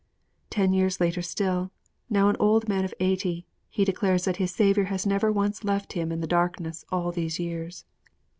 [0.49, 1.69] Ten years later still,
[2.09, 5.93] now an old man of eighty, he declares that his Saviour has never once left
[5.93, 7.85] him in the darkness all these years.